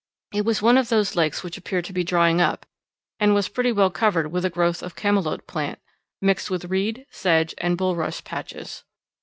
It 0.33 0.45
was 0.45 0.63
one 0.63 0.79
of 0.79 0.89
those 0.89 1.15
lakes 1.15 1.43
which 1.43 1.59
appear 1.59 1.83
to 1.83 1.93
be 1.93 2.03
drying 2.03 2.41
up, 2.41 2.65
and 3.19 3.35
was 3.35 3.47
pretty 3.49 3.71
well 3.71 3.91
covered 3.91 4.31
with 4.31 4.43
a 4.43 4.49
growth 4.49 4.81
of 4.81 4.95
camalote 4.95 5.45
plant, 5.45 5.77
mixed 6.19 6.49
with 6.49 6.65
reed, 6.65 7.05
sedge, 7.11 7.53
and 7.59 7.77
bulrush 7.77 8.23
patches. 8.23 8.83